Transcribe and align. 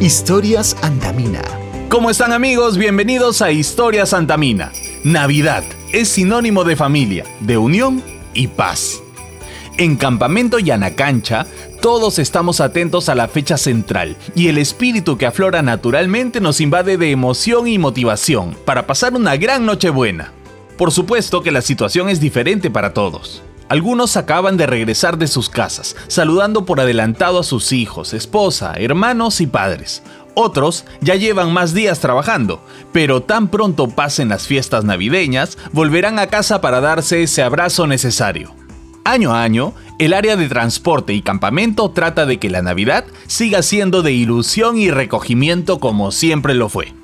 Historias 0.00 0.76
Antamina. 0.80 1.42
¿Cómo 1.88 2.08
están 2.08 2.32
amigos? 2.32 2.78
Bienvenidos 2.78 3.42
a 3.42 3.50
Historias 3.50 4.12
Antamina. 4.12 4.70
Navidad 5.02 5.64
es 5.92 6.08
sinónimo 6.08 6.62
de 6.62 6.76
familia, 6.76 7.24
de 7.40 7.58
unión 7.58 8.04
y 8.32 8.46
paz. 8.46 9.02
En 9.76 9.96
Campamento 9.96 10.60
Yanacancha, 10.60 11.48
todos 11.82 12.20
estamos 12.20 12.60
atentos 12.60 13.08
a 13.08 13.16
la 13.16 13.26
fecha 13.26 13.56
central 13.56 14.16
y 14.36 14.46
el 14.46 14.58
espíritu 14.58 15.18
que 15.18 15.26
aflora 15.26 15.62
naturalmente 15.62 16.40
nos 16.40 16.60
invade 16.60 16.96
de 16.96 17.10
emoción 17.10 17.66
y 17.66 17.78
motivación 17.78 18.56
para 18.64 18.86
pasar 18.86 19.14
una 19.14 19.36
gran 19.36 19.66
Nochebuena. 19.66 20.32
Por 20.76 20.92
supuesto 20.92 21.42
que 21.42 21.50
la 21.50 21.60
situación 21.60 22.08
es 22.08 22.20
diferente 22.20 22.70
para 22.70 22.94
todos. 22.94 23.42
Algunos 23.68 24.16
acaban 24.16 24.56
de 24.56 24.66
regresar 24.66 25.18
de 25.18 25.26
sus 25.26 25.50
casas, 25.50 25.94
saludando 26.08 26.64
por 26.64 26.80
adelantado 26.80 27.38
a 27.38 27.44
sus 27.44 27.72
hijos, 27.72 28.14
esposa, 28.14 28.74
hermanos 28.76 29.40
y 29.40 29.46
padres. 29.46 30.02
Otros 30.34 30.84
ya 31.00 31.16
llevan 31.16 31.52
más 31.52 31.74
días 31.74 32.00
trabajando, 32.00 32.62
pero 32.92 33.22
tan 33.22 33.48
pronto 33.48 33.88
pasen 33.88 34.28
las 34.28 34.46
fiestas 34.46 34.84
navideñas, 34.84 35.58
volverán 35.72 36.18
a 36.18 36.28
casa 36.28 36.60
para 36.60 36.80
darse 36.80 37.22
ese 37.22 37.42
abrazo 37.42 37.86
necesario. 37.86 38.54
Año 39.04 39.34
a 39.34 39.42
año, 39.42 39.74
el 39.98 40.14
área 40.14 40.36
de 40.36 40.48
transporte 40.48 41.12
y 41.12 41.22
campamento 41.22 41.90
trata 41.90 42.24
de 42.24 42.38
que 42.38 42.50
la 42.50 42.62
Navidad 42.62 43.04
siga 43.26 43.62
siendo 43.62 44.02
de 44.02 44.12
ilusión 44.12 44.78
y 44.78 44.90
recogimiento 44.90 45.80
como 45.80 46.12
siempre 46.12 46.54
lo 46.54 46.68
fue. 46.68 46.94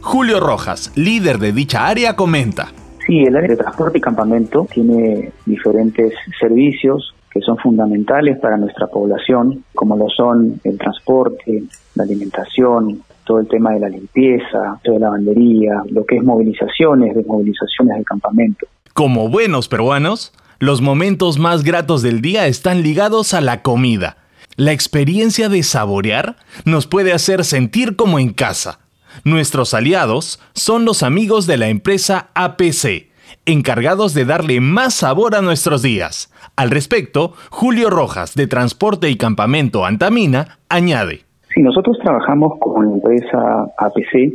Julio 0.00 0.38
Rojas, 0.38 0.92
líder 0.94 1.38
de 1.38 1.52
dicha 1.52 1.88
área, 1.88 2.14
comenta. 2.16 2.72
Sí, 3.06 3.22
el 3.22 3.36
área 3.36 3.50
de 3.50 3.56
transporte 3.56 3.98
y 3.98 4.00
campamento 4.00 4.66
tiene 4.72 5.32
diferentes 5.44 6.14
servicios 6.38 7.14
que 7.30 7.40
son 7.40 7.58
fundamentales 7.58 8.38
para 8.38 8.56
nuestra 8.56 8.86
población, 8.86 9.64
como 9.74 9.96
lo 9.96 10.08
son 10.08 10.60
el 10.62 10.78
transporte, 10.78 11.64
la 11.96 12.04
alimentación, 12.04 13.02
todo 13.24 13.40
el 13.40 13.48
tema 13.48 13.72
de 13.72 13.80
la 13.80 13.88
limpieza, 13.88 14.78
toda 14.84 14.98
la 15.00 15.06
lavandería, 15.06 15.82
lo 15.90 16.06
que 16.06 16.16
es 16.16 16.22
movilizaciones, 16.22 17.14
desmovilizaciones 17.14 17.96
del 17.96 18.04
campamento. 18.04 18.66
Como 18.94 19.28
buenos 19.28 19.68
peruanos, 19.68 20.32
los 20.60 20.80
momentos 20.80 21.38
más 21.38 21.64
gratos 21.64 22.02
del 22.02 22.20
día 22.20 22.46
están 22.46 22.82
ligados 22.82 23.34
a 23.34 23.40
la 23.40 23.62
comida. 23.62 24.16
La 24.56 24.70
experiencia 24.70 25.48
de 25.48 25.64
saborear 25.64 26.36
nos 26.64 26.86
puede 26.86 27.12
hacer 27.12 27.44
sentir 27.44 27.96
como 27.96 28.20
en 28.20 28.32
casa 28.32 28.78
Nuestros 29.22 29.74
aliados 29.74 30.40
son 30.54 30.84
los 30.84 31.02
amigos 31.02 31.46
de 31.46 31.56
la 31.56 31.68
empresa 31.68 32.30
APC, 32.34 33.08
encargados 33.46 34.14
de 34.14 34.24
darle 34.24 34.60
más 34.60 34.94
sabor 34.94 35.34
a 35.34 35.42
nuestros 35.42 35.82
días. 35.82 36.32
Al 36.56 36.70
respecto, 36.70 37.34
Julio 37.50 37.90
Rojas, 37.90 38.34
de 38.34 38.46
Transporte 38.46 39.10
y 39.10 39.16
Campamento 39.16 39.84
Antamina, 39.84 40.58
añade. 40.68 41.20
Si 41.54 41.62
nosotros 41.62 41.96
trabajamos 42.02 42.58
con 42.58 42.86
la 42.86 42.94
empresa 42.94 43.66
APC, 43.78 44.34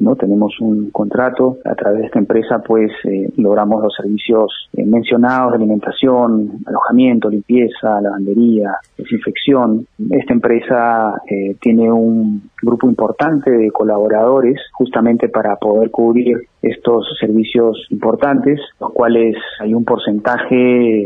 ¿no? 0.00 0.16
Tenemos 0.16 0.58
un 0.60 0.90
contrato, 0.90 1.58
a 1.64 1.74
través 1.74 2.00
de 2.00 2.06
esta 2.06 2.18
empresa 2.18 2.58
pues 2.58 2.90
eh, 3.04 3.30
logramos 3.36 3.82
los 3.82 3.94
servicios 3.94 4.68
eh, 4.72 4.84
mencionados 4.84 5.54
alimentación, 5.54 6.62
alojamiento, 6.66 7.28
limpieza, 7.28 8.00
lavandería, 8.00 8.76
desinfección. 8.96 9.86
Esta 10.10 10.32
empresa 10.32 11.14
eh, 11.28 11.56
tiene 11.60 11.90
un 11.92 12.50
grupo 12.62 12.88
importante 12.88 13.50
de 13.50 13.70
colaboradores 13.70 14.60
justamente 14.72 15.28
para 15.28 15.56
poder 15.56 15.90
cubrir 15.90 16.48
estos 16.62 17.06
servicios 17.18 17.86
importantes, 17.90 18.60
los 18.80 18.92
cuales 18.92 19.36
hay 19.60 19.72
un 19.74 19.84
porcentaje 19.84 20.54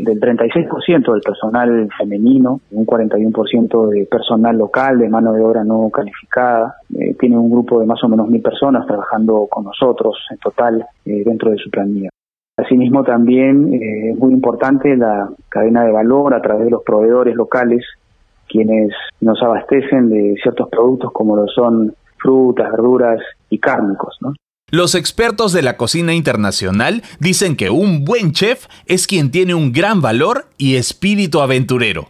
del 0.04 0.20
36% 0.20 1.12
del 1.12 1.20
personal 1.20 1.88
femenino, 1.96 2.60
un 2.72 2.86
41% 2.86 3.88
de 3.88 4.06
personal 4.06 4.56
local, 4.56 4.98
de 4.98 5.08
mano 5.08 5.32
de 5.32 5.42
obra 5.42 5.64
no 5.64 5.90
calificada. 5.90 6.76
Tiene 7.18 7.36
un 7.36 7.50
grupo 7.50 7.80
de 7.80 7.86
más 7.86 8.02
o 8.04 8.08
menos 8.08 8.28
mil 8.28 8.42
personas 8.42 8.86
trabajando 8.86 9.46
con 9.50 9.64
nosotros 9.64 10.16
en 10.30 10.38
total 10.38 10.86
eh, 11.04 11.22
dentro 11.24 11.50
de 11.50 11.58
su 11.58 11.70
planilla. 11.70 12.08
Asimismo, 12.56 13.02
también 13.02 13.74
eh, 13.74 14.10
es 14.10 14.18
muy 14.18 14.32
importante 14.32 14.96
la 14.96 15.28
cadena 15.48 15.84
de 15.84 15.92
valor 15.92 16.34
a 16.34 16.40
través 16.40 16.66
de 16.66 16.70
los 16.70 16.82
proveedores 16.84 17.34
locales, 17.34 17.84
quienes 18.48 18.92
nos 19.20 19.42
abastecen 19.42 20.08
de 20.08 20.36
ciertos 20.40 20.68
productos 20.68 21.10
como 21.12 21.34
lo 21.36 21.48
son 21.48 21.94
frutas, 22.18 22.70
verduras 22.70 23.20
y 23.50 23.58
cárnicos. 23.58 24.18
Los 24.70 24.94
expertos 24.94 25.52
de 25.52 25.62
la 25.62 25.76
cocina 25.76 26.14
internacional 26.14 27.02
dicen 27.18 27.56
que 27.56 27.70
un 27.70 28.04
buen 28.04 28.32
chef 28.32 28.66
es 28.86 29.06
quien 29.06 29.30
tiene 29.30 29.54
un 29.54 29.72
gran 29.72 30.00
valor 30.00 30.46
y 30.56 30.76
espíritu 30.76 31.40
aventurero. 31.40 32.08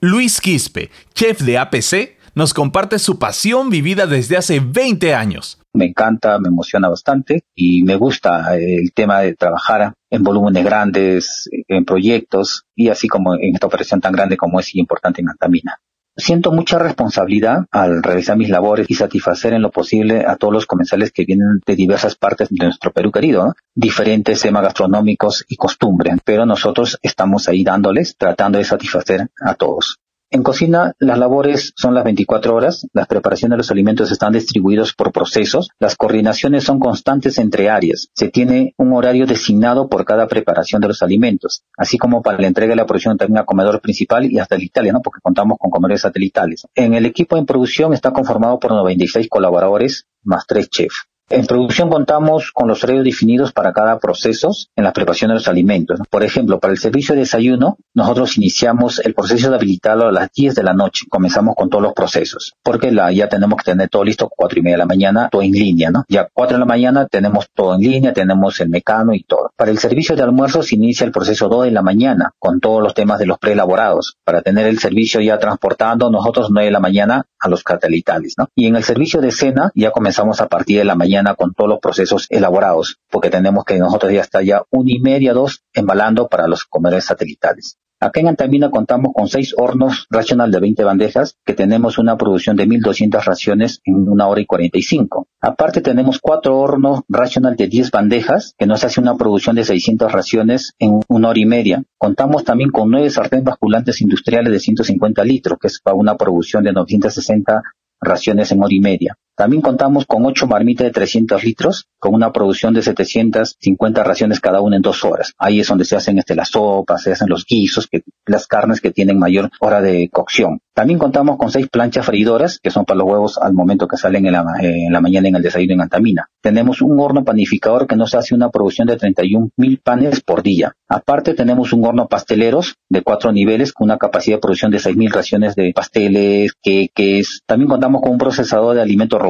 Luis 0.00 0.40
Quispe, 0.40 0.90
chef 1.14 1.40
de 1.40 1.58
APC, 1.58 2.17
nos 2.38 2.54
comparte 2.54 3.00
su 3.00 3.18
pasión 3.18 3.68
vivida 3.68 4.06
desde 4.06 4.36
hace 4.36 4.60
20 4.60 5.12
años. 5.12 5.58
Me 5.72 5.86
encanta, 5.86 6.38
me 6.38 6.46
emociona 6.46 6.88
bastante 6.88 7.42
y 7.52 7.82
me 7.82 7.96
gusta 7.96 8.56
el 8.56 8.92
tema 8.94 9.22
de 9.22 9.34
trabajar 9.34 9.94
en 10.08 10.22
volúmenes 10.22 10.64
grandes, 10.64 11.50
en 11.66 11.84
proyectos 11.84 12.62
y 12.76 12.90
así 12.90 13.08
como 13.08 13.34
en 13.34 13.54
esta 13.54 13.66
operación 13.66 14.00
tan 14.00 14.12
grande 14.12 14.36
como 14.36 14.60
es 14.60 14.72
y 14.72 14.78
importante 14.78 15.20
en 15.20 15.30
Antamina. 15.30 15.80
Siento 16.16 16.52
mucha 16.52 16.78
responsabilidad 16.78 17.64
al 17.72 18.04
realizar 18.04 18.36
mis 18.36 18.50
labores 18.50 18.86
y 18.88 18.94
satisfacer 18.94 19.52
en 19.52 19.62
lo 19.62 19.72
posible 19.72 20.24
a 20.24 20.36
todos 20.36 20.54
los 20.54 20.66
comensales 20.66 21.10
que 21.10 21.24
vienen 21.24 21.58
de 21.66 21.74
diversas 21.74 22.14
partes 22.14 22.50
de 22.50 22.64
nuestro 22.64 22.92
Perú 22.92 23.10
querido, 23.10 23.54
diferentes 23.74 24.42
temas 24.42 24.62
gastronómicos 24.62 25.44
y 25.48 25.56
costumbres, 25.56 26.14
pero 26.24 26.46
nosotros 26.46 27.00
estamos 27.02 27.48
ahí 27.48 27.64
dándoles, 27.64 28.16
tratando 28.16 28.58
de 28.58 28.64
satisfacer 28.64 29.26
a 29.40 29.54
todos. 29.54 29.98
En 30.30 30.42
cocina, 30.42 30.92
las 30.98 31.18
labores 31.18 31.72
son 31.74 31.94
las 31.94 32.04
24 32.04 32.54
horas, 32.54 32.86
las 32.92 33.06
preparaciones 33.06 33.54
de 33.54 33.56
los 33.56 33.70
alimentos 33.70 34.12
están 34.12 34.34
distribuidos 34.34 34.92
por 34.92 35.10
procesos, 35.10 35.70
las 35.78 35.96
coordinaciones 35.96 36.64
son 36.64 36.78
constantes 36.78 37.38
entre 37.38 37.70
áreas, 37.70 38.10
se 38.12 38.28
tiene 38.28 38.74
un 38.76 38.92
horario 38.92 39.24
designado 39.24 39.88
por 39.88 40.04
cada 40.04 40.28
preparación 40.28 40.82
de 40.82 40.88
los 40.88 41.02
alimentos, 41.02 41.64
así 41.78 41.96
como 41.96 42.20
para 42.20 42.38
la 42.38 42.46
entrega 42.46 42.72
de 42.72 42.76
la 42.76 42.84
producción 42.84 43.16
también 43.16 43.38
a 43.38 43.46
comedor 43.46 43.80
principal 43.80 44.30
y 44.30 44.38
hasta 44.38 44.56
satelital, 44.56 44.92
¿no? 44.92 45.00
porque 45.00 45.20
contamos 45.22 45.56
con 45.58 45.70
comedores 45.70 46.02
satelitales. 46.02 46.66
En 46.74 46.92
el 46.92 47.06
equipo 47.06 47.38
en 47.38 47.46
producción 47.46 47.94
está 47.94 48.12
conformado 48.12 48.58
por 48.58 48.72
96 48.72 49.28
colaboradores 49.30 50.08
más 50.24 50.46
tres 50.46 50.68
chefs. 50.68 51.08
En 51.30 51.44
producción 51.44 51.90
contamos 51.90 52.52
con 52.52 52.68
los 52.68 52.82
horarios 52.82 53.04
definidos 53.04 53.52
para 53.52 53.74
cada 53.74 53.98
proceso 53.98 54.50
en 54.74 54.84
la 54.84 54.94
preparación 54.94 55.28
de 55.28 55.34
los 55.34 55.46
alimentos. 55.46 56.00
Por 56.08 56.24
ejemplo, 56.24 56.58
para 56.58 56.72
el 56.72 56.78
servicio 56.78 57.14
de 57.14 57.20
desayuno, 57.20 57.76
nosotros 57.92 58.38
iniciamos 58.38 58.98
el 59.00 59.12
proceso 59.12 59.50
de 59.50 59.56
habilitarlo 59.56 60.08
a 60.08 60.12
las 60.12 60.32
10 60.32 60.54
de 60.54 60.62
la 60.62 60.72
noche. 60.72 61.04
Comenzamos 61.10 61.54
con 61.54 61.68
todos 61.68 61.82
los 61.82 61.92
procesos, 61.92 62.54
porque 62.62 62.90
ya 63.12 63.28
tenemos 63.28 63.58
que 63.58 63.72
tener 63.72 63.90
todo 63.90 64.04
listo 64.04 64.30
cuatro 64.34 64.58
y 64.58 64.62
media 64.62 64.76
de 64.76 64.78
la 64.78 64.86
mañana, 64.86 65.28
todo 65.30 65.42
en 65.42 65.52
línea, 65.52 65.90
¿no? 65.90 66.04
Ya 66.08 66.28
cuatro 66.32 66.56
de 66.56 66.60
la 66.60 66.66
mañana 66.66 67.06
tenemos 67.06 67.50
todo 67.52 67.74
en 67.74 67.82
línea, 67.82 68.14
tenemos 68.14 68.58
el 68.60 68.70
mecano 68.70 69.12
y 69.12 69.22
todo. 69.22 69.50
Para 69.54 69.70
el 69.70 69.78
servicio 69.78 70.16
de 70.16 70.22
almuerzo 70.22 70.62
se 70.62 70.76
inicia 70.76 71.04
el 71.04 71.12
proceso 71.12 71.48
2 71.48 71.64
de 71.64 71.72
la 71.72 71.82
mañana, 71.82 72.32
con 72.38 72.58
todos 72.58 72.82
los 72.82 72.94
temas 72.94 73.18
de 73.18 73.26
los 73.26 73.38
preelaborados. 73.38 74.16
Para 74.24 74.40
tener 74.40 74.66
el 74.66 74.78
servicio 74.78 75.20
ya 75.20 75.38
transportando 75.38 76.10
nosotros 76.10 76.48
9 76.50 76.68
de 76.68 76.72
la 76.72 76.80
mañana 76.80 77.26
a 77.40 77.48
los 77.48 77.62
catalitales, 77.62 78.34
¿no? 78.38 78.48
Y 78.54 78.66
en 78.66 78.76
el 78.76 78.84
servicio 78.84 79.20
de 79.20 79.30
cena 79.30 79.70
ya 79.74 79.90
comenzamos 79.90 80.40
a 80.40 80.48
partir 80.48 80.78
de 80.78 80.84
la 80.84 80.94
mañana 80.94 81.34
con 81.34 81.54
todos 81.54 81.70
los 81.70 81.80
procesos 81.80 82.26
elaborados, 82.30 82.98
porque 83.10 83.30
tenemos 83.30 83.64
que 83.64 83.78
nosotros 83.78 84.12
ya 84.12 84.20
está 84.20 84.42
ya 84.42 84.64
una 84.70 84.90
y 84.90 85.00
media, 85.00 85.32
dos, 85.32 85.62
embalando 85.72 86.28
para 86.28 86.48
los 86.48 86.64
comedores 86.64 87.04
satelitales. 87.04 87.78
Acá 88.00 88.20
en 88.20 88.70
contamos 88.70 89.12
con 89.12 89.26
seis 89.26 89.54
hornos 89.58 90.06
racional 90.08 90.52
de 90.52 90.60
20 90.60 90.84
bandejas, 90.84 91.36
que 91.44 91.52
tenemos 91.54 91.98
una 91.98 92.16
producción 92.16 92.54
de 92.54 92.64
1.200 92.68 93.24
raciones 93.24 93.80
en 93.84 94.08
una 94.08 94.28
hora 94.28 94.40
y 94.40 94.46
45. 94.46 95.26
Aparte 95.40 95.80
tenemos 95.80 96.20
cuatro 96.20 96.60
hornos 96.60 97.00
racional 97.08 97.56
de 97.56 97.66
10 97.66 97.90
bandejas, 97.90 98.54
que 98.56 98.66
nos 98.66 98.84
hace 98.84 99.00
una 99.00 99.16
producción 99.16 99.56
de 99.56 99.64
600 99.64 100.12
raciones 100.12 100.74
en 100.78 101.00
una 101.08 101.30
hora 101.30 101.40
y 101.40 101.46
media. 101.46 101.82
Contamos 101.96 102.44
también 102.44 102.70
con 102.70 102.88
nueve 102.88 103.10
sartén 103.10 103.42
basculantes 103.42 104.00
industriales 104.00 104.52
de 104.52 104.60
150 104.60 105.24
litros, 105.24 105.58
que 105.60 105.66
es 105.66 105.80
para 105.80 105.96
una 105.96 106.16
producción 106.16 106.62
de 106.62 106.72
960 106.72 107.62
raciones 108.00 108.52
en 108.52 108.62
hora 108.62 108.74
y 108.74 108.80
media. 108.80 109.16
También 109.38 109.62
contamos 109.62 110.04
con 110.04 110.26
ocho 110.26 110.48
marmitas 110.48 110.84
de 110.84 110.90
300 110.90 111.44
litros, 111.44 111.86
con 112.00 112.12
una 112.12 112.32
producción 112.32 112.74
de 112.74 112.82
750 112.82 114.02
raciones 114.02 114.40
cada 114.40 114.60
una 114.60 114.74
en 114.74 114.82
dos 114.82 115.04
horas. 115.04 115.32
Ahí 115.38 115.60
es 115.60 115.68
donde 115.68 115.84
se 115.84 115.94
hacen 115.94 116.18
este, 116.18 116.34
las 116.34 116.48
sopas, 116.48 117.04
se 117.04 117.12
hacen 117.12 117.28
los 117.28 117.44
guisos, 117.46 117.86
que, 117.86 118.02
las 118.26 118.48
carnes 118.48 118.80
que 118.80 118.90
tienen 118.90 119.16
mayor 119.16 119.48
hora 119.60 119.80
de 119.80 120.08
cocción. 120.12 120.58
También 120.74 120.98
contamos 120.98 121.36
con 121.38 121.52
seis 121.52 121.68
planchas 121.68 122.06
freidoras, 122.06 122.58
que 122.60 122.70
son 122.70 122.84
para 122.84 122.98
los 122.98 123.08
huevos 123.08 123.38
al 123.38 123.52
momento 123.52 123.86
que 123.86 123.96
salen 123.96 124.26
en 124.26 124.32
la, 124.32 124.44
la 124.90 125.00
mañana 125.00 125.28
en 125.28 125.36
el 125.36 125.42
desayuno 125.42 125.74
en 125.74 125.80
Antamina. 125.82 126.26
Tenemos 126.40 126.82
un 126.82 126.98
horno 126.98 127.24
panificador 127.24 127.86
que 127.86 127.96
nos 127.96 128.14
hace 128.16 128.34
una 128.34 128.50
producción 128.50 128.88
de 128.88 128.96
31 128.96 129.50
mil 129.56 129.78
panes 129.78 130.20
por 130.20 130.42
día. 130.42 130.72
Aparte 130.88 131.34
tenemos 131.34 131.72
un 131.72 131.84
horno 131.84 132.08
pasteleros 132.08 132.76
de 132.88 133.02
cuatro 133.02 133.32
niveles 133.32 133.72
con 133.72 133.86
una 133.86 133.98
capacidad 133.98 134.36
de 134.36 134.40
producción 134.40 134.70
de 134.70 134.78
6.000 134.78 135.12
raciones 135.12 135.54
de 135.54 135.72
pasteles, 135.74 136.52
queques. 136.62 137.42
También 137.46 137.68
contamos 137.68 137.87
con 137.96 138.12
un 138.12 138.18
procesador 138.18 138.74
de 138.74 138.82
alimentos 138.82 139.20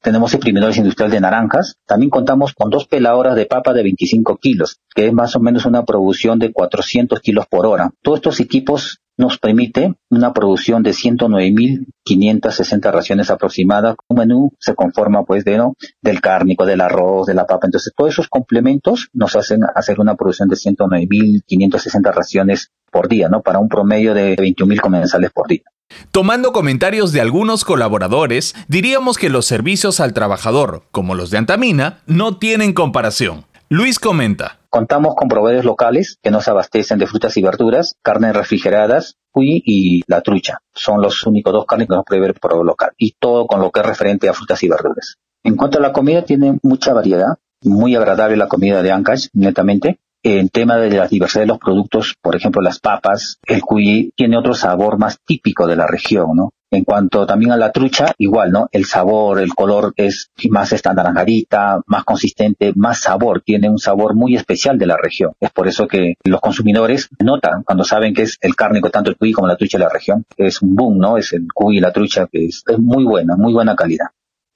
tenemos 0.00 0.34
exprimidores 0.34 0.76
industrial 0.76 1.10
de 1.10 1.20
naranjas. 1.20 1.76
También 1.86 2.10
contamos 2.10 2.52
con 2.54 2.70
dos 2.70 2.86
peladoras 2.86 3.36
de 3.36 3.46
papa 3.46 3.72
de 3.72 3.82
25 3.82 4.36
kilos, 4.36 4.78
que 4.94 5.06
es 5.06 5.12
más 5.12 5.34
o 5.34 5.40
menos 5.40 5.66
una 5.66 5.84
producción 5.84 6.38
de 6.38 6.52
400 6.52 7.20
kilos 7.20 7.46
por 7.48 7.66
hora. 7.66 7.90
Todos 8.02 8.18
estos 8.18 8.40
equipos 8.40 9.00
nos 9.16 9.38
permite 9.38 9.94
una 10.10 10.32
producción 10.32 10.82
de 10.82 10.90
109.560 10.90 12.92
raciones 12.92 13.30
aproximadas. 13.30 13.94
Un 14.08 14.18
menú 14.18 14.52
se 14.58 14.74
conforma 14.74 15.24
pues 15.24 15.44
de 15.44 15.56
¿no? 15.56 15.74
del 16.02 16.20
cárnico, 16.20 16.66
del 16.66 16.80
arroz, 16.80 17.26
de 17.26 17.34
la 17.34 17.46
papa. 17.46 17.66
Entonces 17.66 17.92
todos 17.96 18.12
esos 18.12 18.28
complementos 18.28 19.08
nos 19.12 19.36
hacen 19.36 19.60
hacer 19.74 20.00
una 20.00 20.16
producción 20.16 20.48
de 20.48 20.56
109.560 20.56 22.12
raciones 22.12 22.72
por 22.90 23.08
día, 23.08 23.28
¿no? 23.28 23.42
Para 23.42 23.58
un 23.58 23.68
promedio 23.68 24.14
de 24.14 24.36
21.000 24.36 24.80
comensales 24.80 25.30
por 25.32 25.48
día. 25.48 25.62
Tomando 26.10 26.52
comentarios 26.52 27.12
de 27.12 27.20
algunos 27.20 27.64
colaboradores, 27.64 28.54
diríamos 28.68 29.18
que 29.18 29.30
los 29.30 29.46
servicios 29.46 30.00
al 30.00 30.12
trabajador, 30.12 30.82
como 30.90 31.14
los 31.14 31.30
de 31.30 31.38
Antamina, 31.38 31.98
no 32.06 32.38
tienen 32.38 32.72
comparación. 32.72 33.44
Luis 33.68 33.98
comenta. 33.98 34.58
Contamos 34.70 35.14
con 35.14 35.28
proveedores 35.28 35.64
locales 35.64 36.18
que 36.22 36.30
nos 36.30 36.48
abastecen 36.48 36.98
de 36.98 37.06
frutas 37.06 37.36
y 37.36 37.42
verduras, 37.42 37.96
carnes 38.02 38.34
refrigeradas, 38.34 39.16
cuy 39.30 39.62
y 39.64 40.02
la 40.06 40.20
trucha. 40.20 40.58
Son 40.74 41.00
los 41.00 41.24
únicos 41.26 41.52
dos 41.52 41.66
carnes 41.66 41.88
que 41.88 41.94
nos 41.94 42.04
provee 42.04 42.26
el 42.26 42.34
proveedor 42.34 42.66
local. 42.66 42.90
Y 42.98 43.14
todo 43.18 43.46
con 43.46 43.60
lo 43.60 43.70
que 43.70 43.80
es 43.80 43.86
referente 43.86 44.28
a 44.28 44.32
frutas 44.32 44.62
y 44.62 44.68
verduras. 44.68 45.16
En 45.42 45.56
cuanto 45.56 45.78
a 45.78 45.80
la 45.80 45.92
comida, 45.92 46.24
tiene 46.24 46.58
mucha 46.62 46.92
variedad. 46.92 47.38
Muy 47.62 47.96
agradable 47.96 48.36
la 48.36 48.48
comida 48.48 48.82
de 48.82 48.92
Ancash, 48.92 49.28
netamente 49.32 49.98
en 50.24 50.48
tema 50.48 50.76
de 50.76 50.90
la 50.90 51.06
diversidad 51.06 51.42
de 51.42 51.48
los 51.48 51.58
productos, 51.58 52.14
por 52.20 52.34
ejemplo, 52.34 52.62
las 52.62 52.80
papas, 52.80 53.38
el 53.46 53.60
cuy 53.60 54.10
tiene 54.16 54.38
otro 54.38 54.54
sabor 54.54 54.98
más 54.98 55.18
típico 55.22 55.66
de 55.66 55.76
la 55.76 55.86
región, 55.86 56.30
¿no? 56.34 56.50
En 56.70 56.82
cuanto 56.82 57.26
también 57.26 57.52
a 57.52 57.58
la 57.58 57.70
trucha, 57.70 58.14
igual, 58.18 58.50
¿no? 58.50 58.68
El 58.72 58.86
sabor, 58.86 59.38
el 59.38 59.54
color 59.54 59.92
es 59.96 60.30
más 60.48 60.72
esta 60.72 60.90
anaranjadita, 60.90 61.82
más 61.86 62.04
consistente, 62.04 62.72
más 62.74 63.00
sabor, 63.00 63.42
tiene 63.42 63.68
un 63.68 63.78
sabor 63.78 64.14
muy 64.14 64.34
especial 64.34 64.78
de 64.78 64.86
la 64.86 64.96
región. 64.96 65.34
Es 65.38 65.50
por 65.50 65.68
eso 65.68 65.86
que 65.86 66.14
los 66.24 66.40
consumidores 66.40 67.10
notan 67.20 67.62
cuando 67.62 67.84
saben 67.84 68.14
que 68.14 68.22
es 68.22 68.38
el 68.40 68.56
cárnico, 68.56 68.90
tanto 68.90 69.10
el 69.10 69.16
cuy 69.16 69.32
como 69.32 69.46
la 69.46 69.56
trucha 69.56 69.78
de 69.78 69.84
la 69.84 69.90
región, 69.90 70.24
es 70.38 70.62
un 70.62 70.74
boom, 70.74 70.98
¿no? 70.98 71.18
Es 71.18 71.34
el 71.34 71.46
cuy 71.52 71.76
y 71.76 71.80
la 71.80 71.92
trucha 71.92 72.26
que 72.32 72.46
es 72.46 72.64
muy 72.78 73.04
buena, 73.04 73.36
muy 73.36 73.52
buena 73.52 73.76
calidad. 73.76 74.06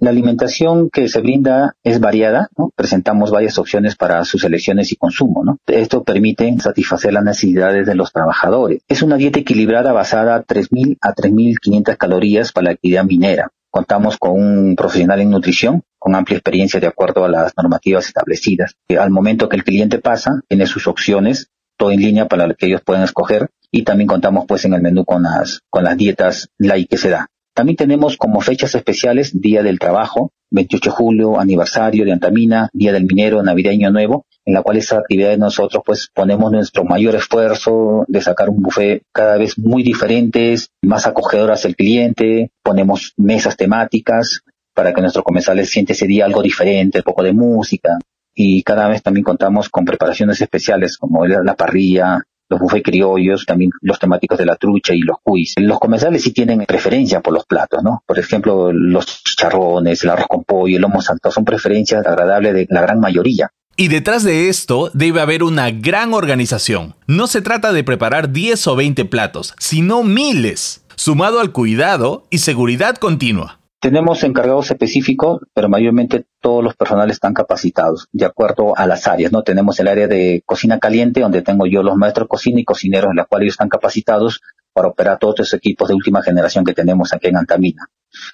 La 0.00 0.10
alimentación 0.10 0.90
que 0.90 1.08
se 1.08 1.20
brinda 1.20 1.74
es 1.82 1.98
variada, 1.98 2.48
presentamos 2.76 3.32
varias 3.32 3.58
opciones 3.58 3.96
para 3.96 4.24
sus 4.24 4.44
elecciones 4.44 4.92
y 4.92 4.96
consumo. 4.96 5.42
¿no? 5.42 5.58
Esto 5.66 6.04
permite 6.04 6.54
satisfacer 6.60 7.12
las 7.12 7.24
necesidades 7.24 7.84
de 7.84 7.96
los 7.96 8.12
trabajadores. 8.12 8.82
Es 8.86 9.02
una 9.02 9.16
dieta 9.16 9.40
equilibrada 9.40 9.92
basada 9.92 10.36
a 10.36 10.44
3.000 10.44 10.98
a 11.00 11.14
3.500 11.14 11.96
calorías 11.96 12.52
para 12.52 12.66
la 12.66 12.70
actividad 12.72 13.04
minera. 13.04 13.50
Contamos 13.70 14.18
con 14.18 14.40
un 14.40 14.76
profesional 14.76 15.20
en 15.20 15.30
nutrición 15.30 15.82
con 15.98 16.14
amplia 16.14 16.36
experiencia 16.36 16.78
de 16.78 16.86
acuerdo 16.86 17.24
a 17.24 17.28
las 17.28 17.56
normativas 17.56 18.06
establecidas. 18.06 18.76
Al 18.96 19.10
momento 19.10 19.48
que 19.48 19.56
el 19.56 19.64
cliente 19.64 19.98
pasa, 19.98 20.42
tiene 20.48 20.66
sus 20.66 20.86
opciones, 20.86 21.50
todo 21.76 21.90
en 21.90 22.00
línea 22.00 22.28
para 22.28 22.54
que 22.54 22.66
ellos 22.66 22.82
puedan 22.84 23.02
escoger 23.02 23.50
y 23.70 23.82
también 23.82 24.06
contamos 24.06 24.44
pues 24.46 24.64
en 24.64 24.74
el 24.74 24.80
menú 24.80 25.04
con 25.04 25.24
las, 25.24 25.62
con 25.68 25.84
las 25.84 25.96
dietas 25.96 26.50
light 26.56 26.88
que 26.88 26.96
se 26.96 27.10
da. 27.10 27.28
También 27.58 27.74
tenemos 27.74 28.16
como 28.16 28.40
fechas 28.40 28.76
especiales 28.76 29.40
Día 29.40 29.64
del 29.64 29.80
Trabajo, 29.80 30.30
28 30.52 30.90
de 30.90 30.94
julio, 30.94 31.40
aniversario 31.40 32.04
de 32.04 32.12
Antamina, 32.12 32.70
Día 32.72 32.92
del 32.92 33.04
Minero, 33.04 33.42
Navideño 33.42 33.90
Nuevo, 33.90 34.26
en 34.44 34.54
la 34.54 34.62
cual 34.62 34.76
esa 34.76 34.98
actividad 34.98 35.36
nosotros 35.38 35.82
pues 35.84 36.08
ponemos 36.14 36.52
nuestro 36.52 36.84
mayor 36.84 37.16
esfuerzo 37.16 38.04
de 38.06 38.20
sacar 38.20 38.48
un 38.48 38.62
buffet 38.62 39.02
cada 39.12 39.36
vez 39.38 39.58
muy 39.58 39.82
diferentes, 39.82 40.70
más 40.82 41.08
acogedoras 41.08 41.64
al 41.64 41.74
cliente, 41.74 42.52
ponemos 42.62 43.14
mesas 43.16 43.56
temáticas 43.56 44.42
para 44.72 44.94
que 44.94 45.00
nuestros 45.00 45.24
comensales 45.24 45.68
siente 45.68 45.94
ese 45.94 46.06
día 46.06 46.26
algo 46.26 46.42
diferente, 46.42 46.98
un 46.98 47.02
poco 47.02 47.24
de 47.24 47.32
música, 47.32 47.98
y 48.36 48.62
cada 48.62 48.86
vez 48.86 49.02
también 49.02 49.24
contamos 49.24 49.68
con 49.68 49.84
preparaciones 49.84 50.40
especiales 50.40 50.96
como 50.96 51.26
la 51.26 51.56
parrilla, 51.56 52.20
los 52.48 52.60
buffets 52.60 52.84
criollos, 52.84 53.46
también 53.46 53.70
los 53.80 53.98
temáticos 53.98 54.38
de 54.38 54.46
la 54.46 54.56
trucha 54.56 54.94
y 54.94 55.00
los 55.00 55.18
cuis. 55.22 55.54
Los 55.56 55.78
comensales 55.78 56.22
sí 56.22 56.32
tienen 56.32 56.64
preferencia 56.66 57.20
por 57.20 57.34
los 57.34 57.44
platos, 57.46 57.82
¿no? 57.82 58.02
Por 58.06 58.18
ejemplo, 58.18 58.72
los 58.72 59.22
chicharrones, 59.22 60.02
el 60.04 60.10
arroz 60.10 60.26
con 60.28 60.44
pollo, 60.44 60.76
el 60.76 60.82
lomo 60.82 61.02
santo, 61.02 61.30
son 61.30 61.44
preferencias 61.44 62.06
agradables 62.06 62.54
de 62.54 62.66
la 62.70 62.82
gran 62.82 63.00
mayoría. 63.00 63.50
Y 63.76 63.88
detrás 63.88 64.24
de 64.24 64.48
esto 64.48 64.90
debe 64.92 65.20
haber 65.20 65.44
una 65.44 65.70
gran 65.70 66.12
organización. 66.12 66.96
No 67.06 67.28
se 67.28 67.42
trata 67.42 67.72
de 67.72 67.84
preparar 67.84 68.32
10 68.32 68.66
o 68.66 68.76
20 68.76 69.04
platos, 69.04 69.54
sino 69.58 70.02
miles, 70.02 70.84
sumado 70.96 71.38
al 71.38 71.52
cuidado 71.52 72.26
y 72.28 72.38
seguridad 72.38 72.96
continua. 72.96 73.57
Tenemos 73.80 74.24
encargados 74.24 74.70
específicos, 74.72 75.40
pero 75.54 75.68
mayormente 75.68 76.26
todos 76.40 76.64
los 76.64 76.74
personales 76.74 77.16
están 77.16 77.32
capacitados 77.32 78.08
de 78.10 78.24
acuerdo 78.24 78.76
a 78.76 78.88
las 78.88 79.06
áreas, 79.06 79.30
¿no? 79.30 79.42
Tenemos 79.42 79.78
el 79.78 79.86
área 79.86 80.08
de 80.08 80.42
cocina 80.44 80.80
caliente, 80.80 81.20
donde 81.20 81.42
tengo 81.42 81.64
yo 81.66 81.84
los 81.84 81.96
maestros 81.96 82.26
cocina 82.26 82.60
y 82.60 82.64
cocineros, 82.64 83.10
en 83.10 83.16
la 83.16 83.24
cual 83.26 83.42
ellos 83.42 83.54
están 83.54 83.68
capacitados 83.68 84.40
para 84.72 84.88
operar 84.88 85.18
todos 85.18 85.34
estos 85.34 85.54
equipos 85.54 85.88
de 85.88 85.94
última 85.94 86.22
generación 86.22 86.64
que 86.64 86.74
tenemos 86.74 87.12
aquí 87.12 87.28
en 87.28 87.36
Antamina, 87.36 87.86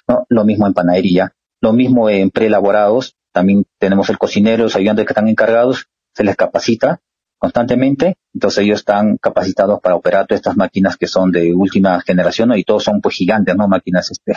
¿no? 0.07 0.25
Lo 0.29 0.45
mismo 0.45 0.65
en 0.65 0.73
panadería, 0.73 1.33
lo 1.61 1.73
mismo 1.73 2.09
en 2.09 2.31
preelaborados, 2.31 3.15
también 3.31 3.65
tenemos 3.77 4.09
el 4.09 4.17
cocinero, 4.17 4.63
los 4.63 4.75
ayudantes 4.75 5.05
que 5.05 5.13
están 5.13 5.27
encargados, 5.27 5.89
se 6.13 6.23
les 6.23 6.35
capacita 6.35 7.01
constantemente, 7.37 8.15
entonces 8.33 8.63
ellos 8.63 8.79
están 8.79 9.17
capacitados 9.17 9.79
para 9.81 9.95
operar 9.95 10.25
todas 10.25 10.39
estas 10.39 10.57
máquinas 10.57 10.97
que 10.97 11.05
son 11.05 11.31
de 11.31 11.53
última 11.53 12.01
generación 12.01 12.49
¿no? 12.49 12.55
y 12.55 12.63
todos 12.63 12.83
son 12.83 13.01
pues 13.01 13.15
gigantes, 13.15 13.55
¿no? 13.55 13.67
Máquinas 13.67 14.09
este, 14.09 14.33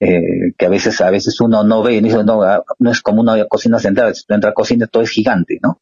eh, 0.00 0.37
que 0.58 0.66
a 0.66 0.68
veces 0.68 1.00
a 1.00 1.10
veces 1.10 1.40
uno 1.40 1.62
no 1.62 1.82
ve 1.82 2.00
dice, 2.00 2.24
no, 2.24 2.42
ah, 2.42 2.62
no 2.80 2.90
es 2.90 3.00
como 3.00 3.20
una 3.20 3.44
cocina 3.46 3.78
central, 3.78 4.12
entra 4.28 4.50
a 4.50 4.54
cocina 4.54 4.88
todo 4.88 5.04
es 5.04 5.10
gigante, 5.10 5.60
¿no? 5.62 5.80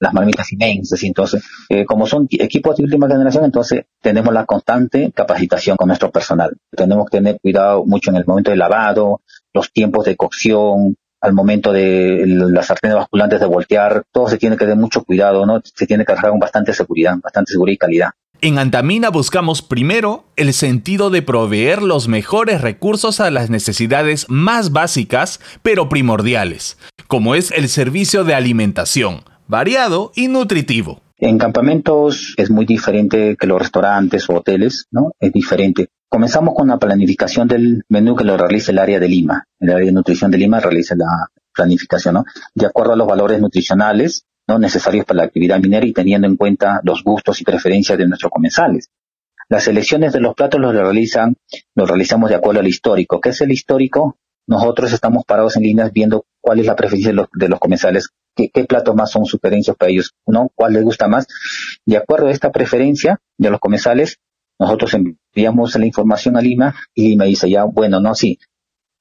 Las 0.00 0.12
marmitas 0.12 0.52
inmensas, 0.52 1.02
y 1.02 1.06
entonces, 1.06 1.42
eh, 1.68 1.84
como 1.84 2.06
son 2.06 2.28
equipos 2.30 2.76
de 2.76 2.84
última 2.84 3.08
generación, 3.08 3.44
entonces 3.44 3.84
tenemos 4.00 4.34
la 4.34 4.44
constante 4.44 5.12
capacitación 5.12 5.76
con 5.76 5.88
nuestro 5.88 6.10
personal. 6.10 6.56
Tenemos 6.70 7.06
que 7.06 7.18
tener 7.18 7.40
cuidado 7.40 7.84
mucho 7.84 8.10
en 8.10 8.16
el 8.16 8.24
momento 8.26 8.50
del 8.50 8.60
lavado, 8.60 9.22
los 9.52 9.72
tiempos 9.72 10.04
de 10.04 10.16
cocción, 10.16 10.96
al 11.20 11.32
momento 11.32 11.72
de 11.72 12.24
las 12.26 12.66
sartenes 12.66 12.96
basculantes 12.96 13.40
de 13.40 13.46
voltear, 13.46 14.04
todo 14.12 14.28
se 14.28 14.38
tiene 14.38 14.56
que 14.56 14.64
tener 14.64 14.76
mucho 14.76 15.02
cuidado, 15.02 15.46
¿no? 15.46 15.60
Se 15.64 15.86
tiene 15.86 16.04
que 16.04 16.12
hacer 16.12 16.30
con 16.30 16.38
bastante 16.38 16.72
seguridad, 16.72 17.16
bastante 17.20 17.52
seguridad 17.52 17.74
y 17.74 17.78
calidad. 17.78 18.10
En 18.40 18.56
Antamina 18.60 19.10
buscamos 19.10 19.62
primero 19.62 20.24
el 20.36 20.52
sentido 20.52 21.10
de 21.10 21.22
proveer 21.22 21.82
los 21.82 22.06
mejores 22.06 22.60
recursos 22.60 23.18
a 23.18 23.32
las 23.32 23.50
necesidades 23.50 24.26
más 24.28 24.70
básicas, 24.70 25.40
pero 25.62 25.88
primordiales, 25.88 26.78
como 27.08 27.34
es 27.34 27.50
el 27.50 27.68
servicio 27.68 28.22
de 28.22 28.34
alimentación, 28.34 29.22
variado 29.48 30.12
y 30.14 30.28
nutritivo. 30.28 31.02
En 31.16 31.36
campamentos 31.36 32.34
es 32.36 32.48
muy 32.48 32.64
diferente 32.64 33.36
que 33.36 33.48
los 33.48 33.58
restaurantes 33.58 34.30
o 34.30 34.34
hoteles, 34.34 34.86
¿no? 34.92 35.10
Es 35.18 35.32
diferente. 35.32 35.88
Comenzamos 36.08 36.54
con 36.54 36.68
la 36.68 36.78
planificación 36.78 37.48
del 37.48 37.82
menú 37.88 38.14
que 38.14 38.22
lo 38.22 38.36
realiza 38.36 38.70
el 38.70 38.78
área 38.78 39.00
de 39.00 39.08
Lima. 39.08 39.46
El 39.58 39.70
área 39.70 39.86
de 39.86 39.92
nutrición 39.92 40.30
de 40.30 40.38
Lima 40.38 40.60
realiza 40.60 40.94
la 40.94 41.26
planificación, 41.52 42.14
¿no? 42.14 42.24
De 42.54 42.66
acuerdo 42.66 42.92
a 42.92 42.96
los 42.96 43.08
valores 43.08 43.40
nutricionales 43.40 44.27
¿no? 44.48 44.58
necesarios 44.58 45.04
para 45.04 45.18
la 45.18 45.24
actividad 45.24 45.60
minera 45.60 45.86
y 45.86 45.92
teniendo 45.92 46.26
en 46.26 46.36
cuenta 46.36 46.80
los 46.82 47.04
gustos 47.04 47.40
y 47.40 47.44
preferencias 47.44 47.98
de 47.98 48.08
nuestros 48.08 48.32
comensales. 48.32 48.90
Las 49.48 49.64
selecciones 49.64 50.12
de 50.12 50.20
los 50.20 50.34
platos 50.34 50.60
los 50.60 50.74
realizan, 50.74 51.36
los 51.74 51.88
realizamos 51.88 52.28
de 52.28 52.36
acuerdo 52.36 52.60
al 52.60 52.66
histórico. 52.66 53.20
¿Qué 53.20 53.30
es 53.30 53.40
el 53.40 53.52
histórico? 53.52 54.18
Nosotros 54.46 54.92
estamos 54.92 55.24
parados 55.24 55.56
en 55.56 55.62
líneas 55.62 55.92
viendo 55.92 56.26
cuál 56.40 56.60
es 56.60 56.66
la 56.66 56.76
preferencia 56.76 57.12
de 57.32 57.48
los, 57.48 57.60
comensales, 57.60 58.08
qué, 58.34 58.50
platos 58.64 58.94
más 58.94 59.10
son 59.10 59.26
sugerencias 59.26 59.76
para 59.76 59.90
ellos, 59.90 60.14
¿no? 60.26 60.50
¿Cuál 60.54 60.72
les 60.74 60.84
gusta 60.84 61.08
más? 61.08 61.26
De 61.84 61.96
acuerdo 61.96 62.28
a 62.28 62.30
esta 62.30 62.50
preferencia 62.50 63.20
de 63.36 63.50
los 63.50 63.60
comensales, 63.60 64.18
nosotros 64.58 64.94
enviamos 64.94 65.76
la 65.76 65.86
información 65.86 66.36
a 66.36 66.40
Lima 66.40 66.74
y 66.94 67.08
Lima 67.08 67.24
dice 67.24 67.48
ya, 67.50 67.64
bueno, 67.64 68.00
no, 68.00 68.14
sí, 68.14 68.38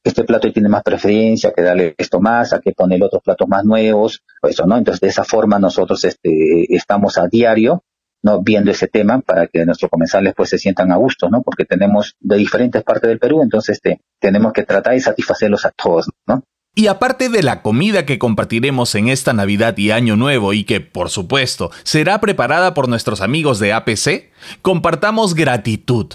este 0.04 0.24
plato 0.24 0.52
tiene 0.52 0.70
más 0.70 0.84
preferencia, 0.84 1.52
que 1.56 1.62
darle 1.62 1.96
esto 1.98 2.20
más, 2.20 2.54
a 2.54 2.60
que 2.60 2.72
poner 2.72 3.04
otros 3.04 3.22
platos 3.24 3.48
más 3.48 3.66
nuevos, 3.66 4.24
eso, 4.44 4.66
¿no? 4.66 4.78
Entonces, 4.78 5.02
de 5.02 5.08
esa 5.08 5.24
forma 5.24 5.60
nosotros 5.60 6.04
este, 6.06 6.74
estamos 6.74 7.18
a 7.18 7.28
diario, 7.28 7.84
¿no? 8.24 8.42
Viendo 8.42 8.72
ese 8.72 8.88
tema 8.88 9.20
para 9.20 9.48
que 9.48 9.66
nuestros 9.66 9.92
comensales 9.92 10.34
pues 10.36 10.50
se 10.50 10.58
sientan 10.58 10.92
a 10.92 10.96
gusto, 10.98 11.30
¿no? 11.30 11.42
Porque 11.42 11.66
tenemos 11.66 12.16
de 12.20 12.38
diferentes 12.38 12.84
partes 12.84 13.10
del 13.10 13.20
Perú, 13.20 13.42
entonces 13.42 13.76
este, 13.76 14.00
tenemos 14.20 14.54
que 14.54 14.64
tratar 14.64 14.94
de 14.94 15.02
satisfacerlos 15.02 15.66
a 15.66 15.72
todos, 15.72 16.10
¿no? 16.26 16.44
Y 16.76 16.88
aparte 16.88 17.30
de 17.30 17.42
la 17.42 17.64
comida 17.64 18.06
que 18.06 18.20
compartiremos 18.20 18.94
en 18.94 19.08
esta 19.08 19.34
Navidad 19.34 19.76
y 19.78 19.90
Año 19.90 20.16
Nuevo 20.16 20.54
y 20.54 20.64
que, 20.64 20.80
por 20.80 21.10
supuesto, 21.10 21.72
será 21.82 22.22
preparada 22.22 22.76
por 22.76 22.88
nuestros 22.88 23.22
amigos 23.22 23.58
de 23.58 23.74
APC, 23.74 24.30
compartamos 24.62 25.34
gratitud 25.34 26.14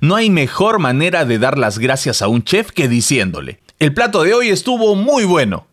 no 0.00 0.16
hay 0.16 0.30
mejor 0.30 0.78
manera 0.78 1.24
de 1.24 1.38
dar 1.38 1.58
las 1.58 1.78
gracias 1.78 2.22
a 2.22 2.28
un 2.28 2.42
chef 2.44 2.70
que 2.72 2.88
diciéndole, 2.88 3.60
el 3.78 3.94
plato 3.94 4.22
de 4.22 4.34
hoy 4.34 4.48
estuvo 4.48 4.94
muy 4.94 5.24
bueno. 5.24 5.66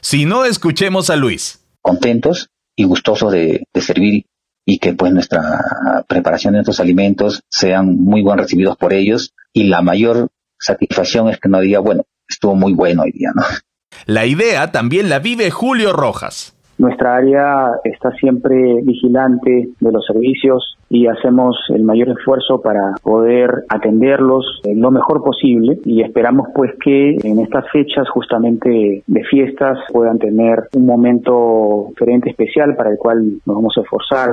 Si 0.00 0.24
no, 0.24 0.44
escuchemos 0.44 1.08
a 1.10 1.16
Luis. 1.16 1.64
Contentos 1.80 2.48
y 2.76 2.84
gustosos 2.84 3.32
de, 3.32 3.64
servir 3.74 4.26
y 4.66 4.78
que 4.78 4.94
pues 4.94 5.12
nuestra 5.12 6.04
preparación 6.08 6.52
de 6.52 6.58
nuestros 6.58 6.80
alimentos 6.80 7.42
sean 7.48 7.96
muy 7.96 8.22
bien 8.22 8.38
recibidos 8.38 8.76
por 8.76 8.92
ellos 8.92 9.34
y 9.52 9.64
la 9.64 9.82
mayor 9.82 10.28
satisfacción 10.58 11.28
es 11.28 11.38
que 11.38 11.48
no 11.48 11.60
diga, 11.60 11.78
bueno, 11.78 12.04
estuvo 12.28 12.54
muy 12.54 12.72
bueno 12.72 13.02
hoy 13.02 13.12
día, 13.12 13.30
¿no? 13.34 13.42
La 14.06 14.26
idea 14.26 14.72
también 14.72 15.08
la 15.08 15.18
vive 15.18 15.50
Julio 15.50 15.92
Rojas. 15.92 16.54
Nuestra 16.78 17.16
área 17.16 17.70
está 17.84 18.10
siempre 18.12 18.80
vigilante 18.82 19.68
de 19.78 19.92
los 19.92 20.04
servicios 20.04 20.76
y 20.88 21.06
hacemos 21.06 21.56
el 21.68 21.84
mayor 21.84 22.10
esfuerzo 22.10 22.60
para 22.60 22.94
poder 23.02 23.64
atenderlos 23.68 24.60
lo 24.64 24.90
mejor 24.90 25.22
posible 25.22 25.78
y 25.84 26.02
esperamos 26.02 26.48
pues 26.54 26.72
que 26.84 27.16
en 27.22 27.38
estas 27.38 27.70
fechas 27.70 28.08
justamente 28.10 29.02
de 29.06 29.24
fiestas 29.24 29.78
puedan 29.92 30.18
tener 30.18 30.64
un 30.74 30.86
momento 30.86 31.86
diferente 31.90 32.30
especial 32.30 32.74
para 32.76 32.90
el 32.90 32.98
cual 32.98 33.24
nos 33.46 33.56
vamos 33.56 33.74
a 33.76 33.82
esforzar 33.82 34.30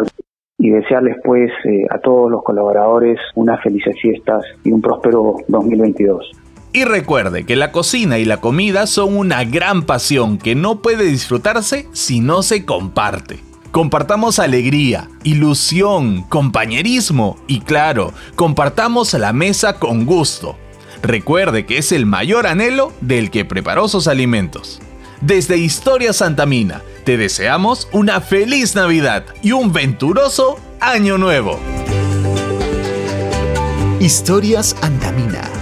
y 0.57 0.69
desearles 0.69 1.17
pues 1.23 1.51
eh, 1.65 1.85
a 1.89 1.99
todos 1.99 2.29
los 2.29 2.43
colaboradores 2.43 3.19
unas 3.35 3.61
felices 3.61 3.95
fiestas 3.99 4.43
y 4.63 4.71
un 4.71 4.81
próspero 4.81 5.35
2022. 5.47 6.40
Y 6.73 6.85
recuerde 6.85 7.45
que 7.45 7.57
la 7.57 7.71
cocina 7.71 8.17
y 8.17 8.25
la 8.25 8.37
comida 8.37 8.87
son 8.87 9.17
una 9.17 9.43
gran 9.43 9.83
pasión 9.83 10.37
que 10.37 10.55
no 10.55 10.81
puede 10.81 11.03
disfrutarse 11.03 11.87
si 11.91 12.21
no 12.21 12.43
se 12.43 12.63
comparte. 12.63 13.43
Compartamos 13.71 14.39
alegría, 14.39 15.09
ilusión, 15.23 16.23
compañerismo 16.23 17.37
y 17.47 17.61
claro, 17.61 18.13
compartamos 18.35 19.13
la 19.13 19.33
mesa 19.33 19.79
con 19.79 20.05
gusto. 20.05 20.57
Recuerde 21.01 21.65
que 21.65 21.77
es 21.77 21.91
el 21.91 22.05
mayor 22.05 22.47
anhelo 22.47 22.93
del 23.01 23.31
que 23.31 23.43
preparó 23.43 23.87
sus 23.87 24.07
alimentos. 24.07 24.81
Desde 25.19 25.57
Historia 25.57 26.13
Santamina, 26.13 26.81
te 27.03 27.17
deseamos 27.17 27.89
una 27.91 28.21
feliz 28.21 28.75
Navidad 28.75 29.25
y 29.41 29.51
un 29.51 29.73
venturoso 29.73 30.57
Año 30.79 31.17
Nuevo. 31.17 31.59
Historias 33.99 34.75
Antamina 34.81 35.60